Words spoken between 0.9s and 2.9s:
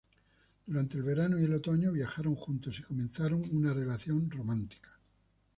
el verano y el otoño, viajaron juntos y